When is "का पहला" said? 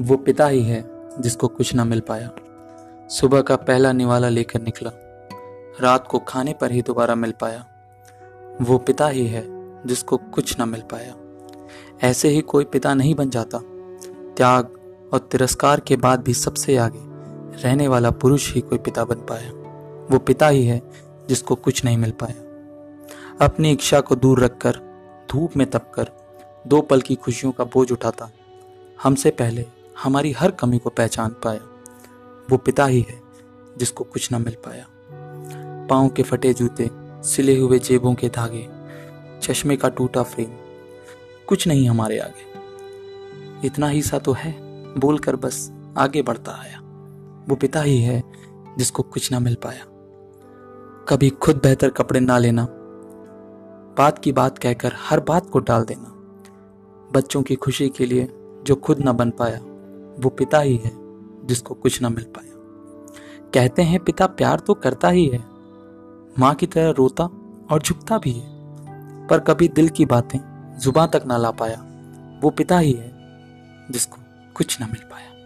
3.42-3.92